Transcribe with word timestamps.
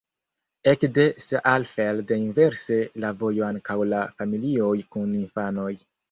Ekde 0.69 1.03
Saalfeld 1.25 2.13
inverse 2.15 2.77
la 3.03 3.11
vojo 3.19 3.43
ankaŭ 3.49 3.75
de 3.91 3.99
familioj 4.21 4.71
kun 4.95 5.13
infanoj. 5.21 5.69